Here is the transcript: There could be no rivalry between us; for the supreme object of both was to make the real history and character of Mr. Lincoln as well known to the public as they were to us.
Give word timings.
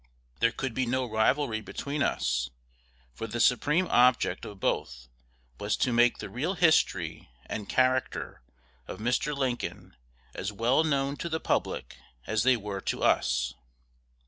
There 0.39 0.51
could 0.51 0.73
be 0.73 0.87
no 0.87 1.05
rivalry 1.07 1.61
between 1.61 2.01
us; 2.01 2.49
for 3.13 3.27
the 3.27 3.39
supreme 3.39 3.85
object 3.91 4.45
of 4.45 4.59
both 4.59 5.09
was 5.59 5.77
to 5.77 5.93
make 5.93 6.17
the 6.17 6.27
real 6.27 6.55
history 6.55 7.29
and 7.45 7.69
character 7.69 8.41
of 8.87 8.97
Mr. 8.97 9.37
Lincoln 9.37 9.95
as 10.33 10.51
well 10.51 10.83
known 10.83 11.17
to 11.17 11.29
the 11.29 11.39
public 11.39 11.97
as 12.25 12.41
they 12.41 12.57
were 12.57 12.81
to 12.81 13.03
us. 13.03 13.53